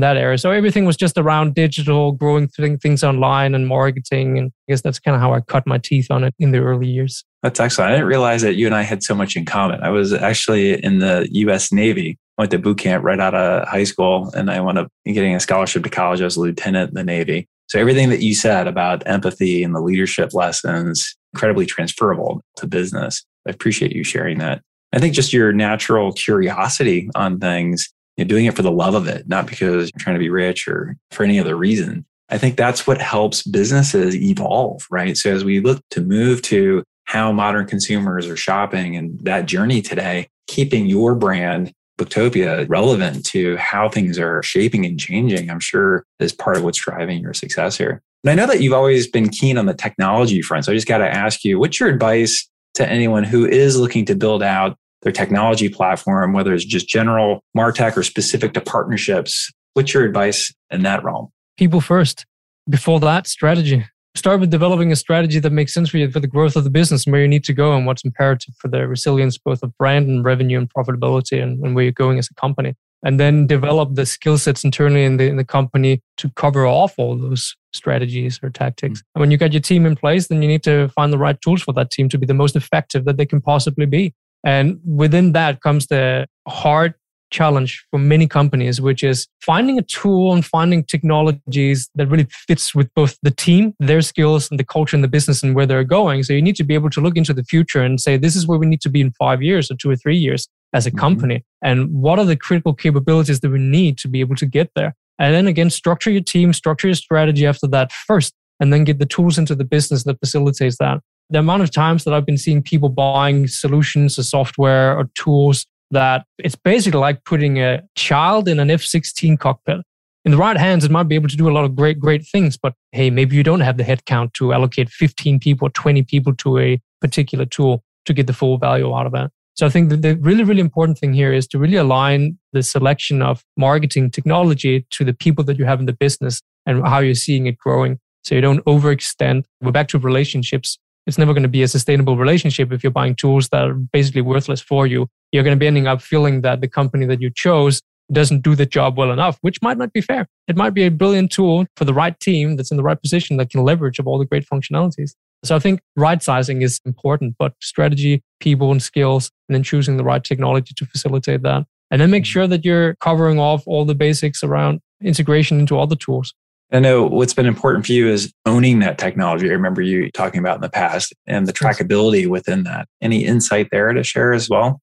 [0.00, 0.38] that area.
[0.38, 4.38] So everything was just around digital, growing things online and marketing.
[4.38, 6.58] And I guess that's kind of how I cut my teeth on it in the
[6.58, 7.24] early years.
[7.42, 7.90] That's excellent.
[7.90, 9.82] I didn't realize that you and I had so much in common.
[9.82, 12.18] I was actually in the US Navy.
[12.38, 15.34] I went to boot camp right out of high school and I wound up getting
[15.34, 16.20] a scholarship to college.
[16.22, 17.48] I was a lieutenant in the Navy.
[17.68, 23.24] So everything that you said about empathy and the leadership lessons, incredibly transferable to business.
[23.46, 24.62] I appreciate you sharing that.
[24.92, 28.94] I think just your natural curiosity on things, you know, doing it for the love
[28.94, 32.04] of it, not because you're trying to be rich or for any other reason.
[32.28, 35.16] I think that's what helps businesses evolve, right?
[35.16, 39.82] So as we look to move to how modern consumers are shopping and that journey
[39.82, 46.04] today, keeping your brand Booktopia relevant to how things are shaping and changing, I'm sure
[46.18, 48.00] is part of what's driving your success here.
[48.24, 50.64] And I know that you've always been keen on the technology front.
[50.64, 54.04] So I just got to ask you, what's your advice to anyone who is looking
[54.06, 59.50] to build out their technology platform, whether it's just general Martech or specific to partnerships?
[59.74, 61.28] What's your advice in that realm?
[61.56, 62.26] People first.
[62.68, 66.26] Before that, strategy start with developing a strategy that makes sense for you for the
[66.26, 68.86] growth of the business and where you need to go and what's imperative for the
[68.86, 72.34] resilience both of brand and revenue and profitability and, and where you're going as a
[72.34, 76.66] company and then develop the skill sets internally in the, in the company to cover
[76.66, 79.00] off all those strategies or tactics.
[79.00, 79.08] Mm-hmm.
[79.14, 81.40] And when you get your team in place, then you need to find the right
[81.40, 84.14] tools for that team to be the most effective that they can possibly be.
[84.44, 86.94] And within that comes the hard
[87.30, 92.74] challenge for many companies, which is finding a tool and finding technologies that really fits
[92.74, 95.84] with both the team, their skills, and the culture and the business and where they're
[95.84, 96.22] going.
[96.22, 98.46] So you need to be able to look into the future and say, this is
[98.46, 100.90] where we need to be in five years or two or three years as a
[100.90, 100.98] mm-hmm.
[100.98, 101.44] company.
[101.62, 104.94] And what are the critical capabilities that we need to be able to get there?
[105.18, 108.98] And then again, structure your team, structure your strategy after that first, and then get
[108.98, 111.00] the tools into the business that facilitates that.
[111.28, 115.66] The amount of times that I've been seeing people buying solutions or software or tools
[115.90, 119.78] that it's basically like putting a child in an F 16 cockpit.
[120.24, 122.26] In the right hands, it might be able to do a lot of great, great
[122.30, 126.02] things, but hey, maybe you don't have the headcount to allocate 15 people or 20
[126.02, 129.30] people to a particular tool to get the full value out of that.
[129.54, 132.62] So I think that the really, really important thing here is to really align the
[132.62, 136.98] selection of marketing technology to the people that you have in the business and how
[137.00, 137.98] you're seeing it growing.
[138.22, 139.44] So you don't overextend.
[139.60, 140.78] We're back to relationships.
[141.06, 144.20] It's never going to be a sustainable relationship if you're buying tools that are basically
[144.20, 145.08] worthless for you.
[145.32, 147.80] You're going to be ending up feeling that the company that you chose
[148.12, 150.26] doesn't do the job well enough, which might not be fair.
[150.48, 153.36] It might be a brilliant tool for the right team that's in the right position
[153.36, 155.14] that can leverage of all the great functionalities.
[155.44, 159.96] So I think right sizing is important, but strategy, people and skills, and then choosing
[159.96, 161.64] the right technology to facilitate that.
[161.90, 162.28] And then make mm-hmm.
[162.28, 166.34] sure that you're covering off all the basics around integration into other tools.
[166.72, 169.48] I know what's been important for you is owning that technology.
[169.48, 172.86] I remember you talking about in the past and the trackability within that.
[173.00, 174.80] Any insight there to share as well?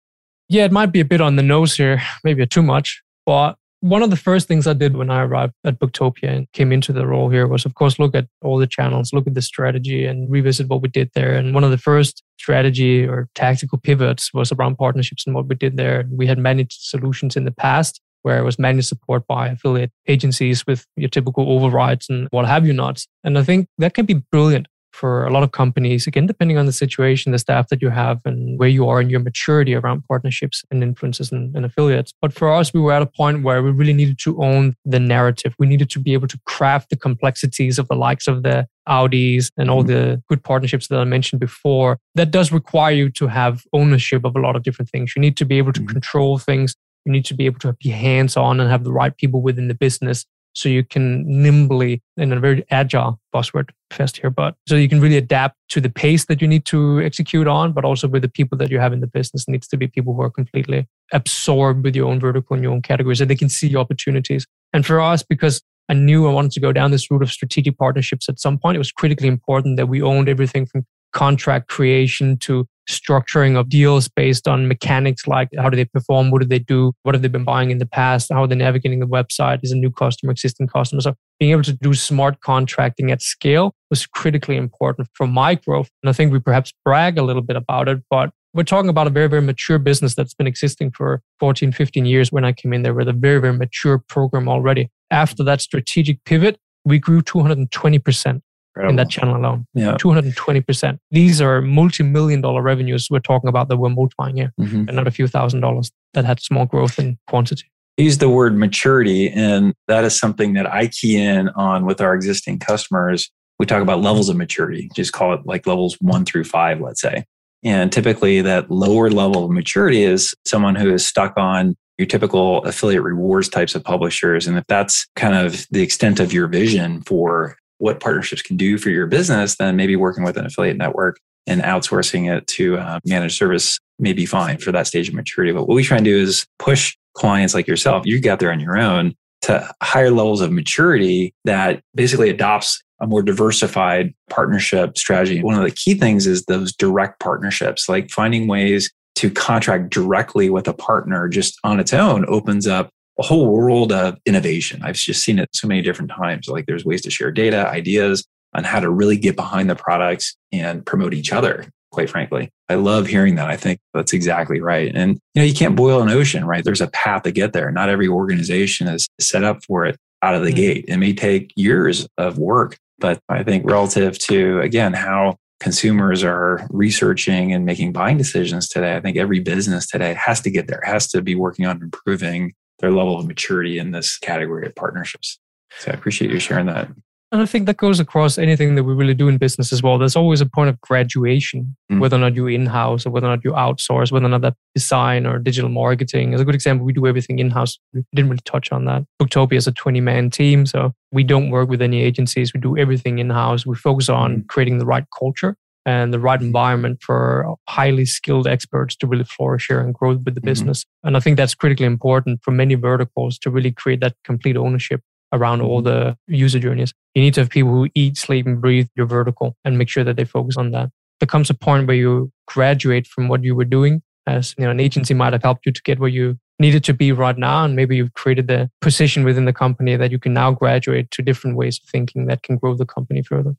[0.50, 4.02] Yeah, it might be a bit on the nose here, maybe too much, but one
[4.02, 7.06] of the first things I did when I arrived at Booktopia and came into the
[7.06, 10.30] role here was, of course, look at all the channels, look at the strategy and
[10.32, 11.36] revisit what we did there.
[11.36, 15.56] And one of the first strategy or tactical pivots was around partnerships and what we
[15.56, 16.06] did there.
[16.12, 20.66] We had managed solutions in the past where it was managed support by affiliate agencies
[20.66, 23.06] with your typical overrides and what have you not.
[23.24, 26.66] And I think that can be brilliant for a lot of companies, again, depending on
[26.66, 30.04] the situation, the staff that you have, and where you are in your maturity around
[30.08, 32.14] partnerships and influences and, and, affiliates.
[32.20, 35.00] But for us, we were at a point where we really needed to own the
[35.00, 35.54] narrative.
[35.60, 39.52] We needed to be able to craft the complexities of the likes of the Audis
[39.56, 39.94] and all mm-hmm.
[39.94, 42.00] the good partnerships that I mentioned before.
[42.16, 45.14] That does require you to have ownership of a lot of different things.
[45.16, 45.92] You need to be able to mm-hmm.
[45.92, 46.76] control things.
[47.08, 49.70] You need to be able to be hands on and have the right people within
[49.70, 54.76] the business so you can nimbly in a very agile buzzword fest here but so
[54.76, 58.08] you can really adapt to the pace that you need to execute on but also
[58.08, 60.22] with the people that you have in the business it needs to be people who
[60.22, 63.76] are completely absorbed with your own vertical and your own categories so they can see
[63.76, 67.32] opportunities and for us because I knew I wanted to go down this route of
[67.32, 68.76] strategic partnerships at some point.
[68.76, 74.08] It was critically important that we owned everything from contract creation to structuring of deals
[74.08, 77.28] based on mechanics like how do they perform, what do they do, what have they
[77.28, 80.32] been buying in the past, how are they navigating the website, is a new customer,
[80.32, 81.02] existing customer.
[81.02, 85.90] So being able to do smart contracting at scale was critically important for my growth.
[86.02, 89.08] And I think we perhaps brag a little bit about it, but we're talking about
[89.08, 92.74] a very, very mature business that's been existing for 14, 15 years when I came
[92.74, 94.90] in there with a very, very mature program already.
[95.12, 98.42] After that strategic pivot, we grew 220%
[98.78, 98.90] Incredible.
[98.92, 99.66] in that channel alone.
[99.74, 99.96] Yeah.
[99.96, 101.00] 220%.
[101.12, 104.88] These are multi million dollar revenues we're talking about that we're multiplying here, mm-hmm.
[104.88, 107.66] and not a few thousand dollars that had small growth in quantity.
[107.98, 112.14] Use the word maturity, and that is something that I key in on with our
[112.14, 113.32] existing customers.
[113.58, 117.02] We talk about levels of maturity, just call it like levels one through five, let's
[117.02, 117.26] say.
[117.64, 122.64] And typically, that lower level of maturity is someone who is stuck on your typical
[122.64, 124.46] affiliate rewards types of publishers.
[124.46, 128.78] And if that's kind of the extent of your vision for what partnerships can do
[128.78, 133.00] for your business, then maybe working with an affiliate network and outsourcing it to uh,
[133.06, 135.54] managed service may be fine for that stage of maturity.
[135.54, 138.60] But what we try and do is push clients like yourself, you got there on
[138.60, 145.42] your own to higher levels of maturity that basically adopts a more diversified partnership strategy.
[145.44, 150.50] One of the key things is those direct partnerships, like finding ways to contract directly
[150.50, 154.82] with a partner just on its own opens up a whole world of innovation.
[154.84, 156.48] I've just seen it so many different times.
[156.48, 160.36] Like there's ways to share data, ideas on how to really get behind the products
[160.52, 161.66] and promote each other.
[161.92, 163.50] Quite frankly, I love hearing that.
[163.50, 164.92] I think that's exactly right.
[164.94, 166.64] And you know, you can't boil an ocean, right?
[166.64, 167.72] There's a path to get there.
[167.72, 170.58] Not every organization is set up for it out of the mm-hmm.
[170.58, 170.86] gate.
[170.88, 176.68] It may take years of work, but I think relative to again how consumers are
[176.70, 180.82] researching and making buying decisions today, I think every business today has to get there,
[180.84, 185.40] has to be working on improving their level of maturity in this category of partnerships.
[185.80, 186.90] So I appreciate you sharing that.
[187.30, 189.98] And I think that goes across anything that we really do in business as well.
[189.98, 192.00] There's always a point of graduation, mm.
[192.00, 194.56] whether or not you in-house or whether or not you outsource, whether or not that
[194.74, 196.32] design or digital marketing.
[196.32, 197.80] is a good example, we do everything in-house.
[197.94, 199.04] We didn't really touch on that.
[199.22, 202.54] Booktopia is a 20-man team, so we don't work with any agencies.
[202.54, 203.66] We do everything in-house.
[203.66, 204.48] We focus on mm.
[204.48, 205.58] creating the right culture
[205.88, 210.26] and the right environment for highly skilled experts to really flourish here and grow with
[210.26, 210.46] the mm-hmm.
[210.46, 210.86] business.
[211.04, 215.02] And I think that's critically important for many verticals to really create that complete ownership
[215.32, 216.10] around all mm-hmm.
[216.10, 216.94] the user journeys.
[217.16, 220.04] You need to have people who eat, sleep, and breathe your vertical and make sure
[220.04, 220.90] that they focus on that.
[221.22, 224.72] There comes a point where you graduate from what you were doing as you know,
[224.72, 227.64] an agency might have helped you to get where you needed to be right now.
[227.64, 231.22] And maybe you've created the position within the company that you can now graduate to
[231.22, 233.56] different ways of thinking that can grow the company further.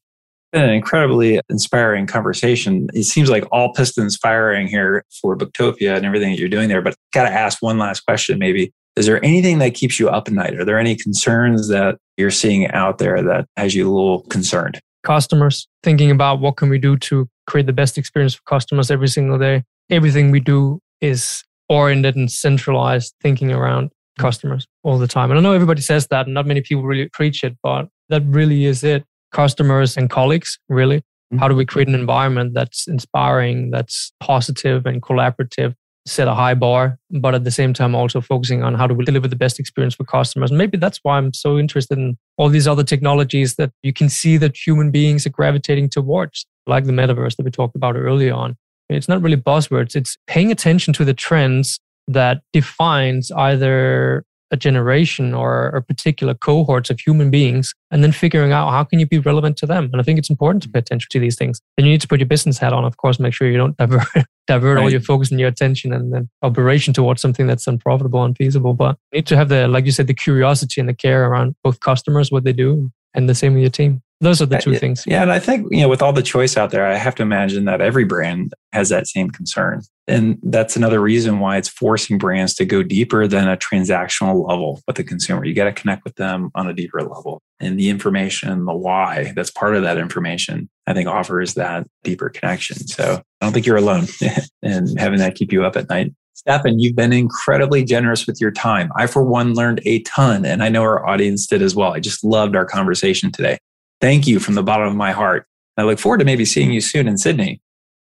[0.53, 2.89] An incredibly inspiring conversation.
[2.95, 6.81] It seems like all pistons firing here for Booktopia and everything that you're doing there.
[6.81, 8.73] But got to ask one last question maybe.
[8.97, 10.55] Is there anything that keeps you up at night?
[10.55, 14.81] Are there any concerns that you're seeing out there that has you a little concerned?
[15.05, 19.09] Customers, thinking about what can we do to create the best experience for customers every
[19.09, 19.63] single day.
[19.91, 25.31] Everything we do is oriented and centralized thinking around customers all the time.
[25.31, 28.23] And I know everybody says that, and not many people really preach it, but that
[28.25, 29.05] really is it.
[29.33, 30.99] Customers and colleagues, really.
[30.99, 31.39] Mm-hmm.
[31.39, 35.75] How do we create an environment that's inspiring, that's positive and collaborative,
[36.07, 39.05] set a high bar, but at the same time also focusing on how do we
[39.05, 40.51] deliver the best experience for customers.
[40.51, 44.39] Maybe that's why I'm so interested in all these other technologies that you can see
[44.39, 48.57] that human beings are gravitating towards, like the metaverse that we talked about earlier on.
[48.89, 49.95] It's not really buzzwords.
[49.95, 56.91] It's paying attention to the trends that defines either a generation or a particular cohorts
[56.91, 59.91] of human beings and then figuring out how can you be relevant to them.
[59.93, 61.61] And i think it's important to pay attention to these things.
[61.77, 63.77] And you need to put your business hat on of course make sure you don't
[63.83, 64.09] divert
[64.47, 64.83] divert right.
[64.83, 68.75] all your focus and your attention and then operation towards something that's unprofitable and feasible.
[68.75, 71.55] But you need to have the like you said the curiosity and the care around
[71.63, 74.61] both customers what they do and the same with your team those are the uh,
[74.61, 75.05] two things.
[75.07, 75.23] Yeah.
[75.23, 77.67] And I think, you know, with all the choice out there, I have to imagine
[77.67, 79.83] that every brand has that same concern.
[80.09, 84.81] And that's another reason why it's forcing brands to go deeper than a transactional level
[84.87, 85.45] with the consumer.
[85.45, 87.43] You got to connect with them on a deeper level.
[87.61, 92.29] And the information, the why that's part of that information, I think offers that deeper
[92.29, 92.79] connection.
[92.89, 94.07] So I don't think you're alone
[94.63, 96.13] in having that keep you up at night.
[96.47, 98.91] Steffen, you've been incredibly generous with your time.
[98.97, 101.93] I, for one, learned a ton, and I know our audience did as well.
[101.93, 103.59] I just loved our conversation today.
[104.01, 105.47] Thank you from the bottom of my heart.
[105.77, 107.61] I look forward to maybe seeing you soon in Sydney.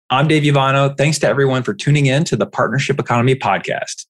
[0.09, 0.95] I'm Dave Yovanno.
[0.95, 4.05] Thanks to everyone for tuning in to the Partnership Economy podcast.